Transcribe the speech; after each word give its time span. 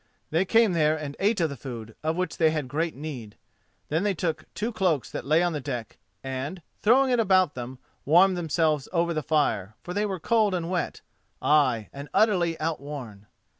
They 0.31 0.45
came 0.45 0.73
there 0.73 0.97
and 0.97 1.15
ate 1.19 1.39
of 1.41 1.49
the 1.51 1.55
food, 1.55 1.95
of 2.01 2.15
which 2.15 2.37
they 2.37 2.49
had 2.49 2.67
great 2.67 2.95
need. 2.95 3.37
Then 3.89 4.01
they 4.01 4.15
took 4.15 4.51
two 4.55 4.71
cloaks 4.71 5.11
that 5.11 5.27
lay 5.27 5.43
on 5.43 5.53
the 5.53 5.61
deck, 5.61 5.99
and, 6.23 6.63
throwing 6.81 7.11
them 7.11 7.19
about 7.19 7.53
them, 7.53 7.77
warmed 8.03 8.35
themselves 8.35 8.89
over 8.91 9.13
the 9.13 9.21
fire: 9.21 9.75
for 9.83 9.93
they 9.93 10.07
were 10.07 10.19
cold 10.19 10.55
and 10.55 10.71
wet, 10.71 11.01
ay, 11.39 11.87
and 11.93 12.09
utterly 12.15 12.59
outworn. 12.59 13.27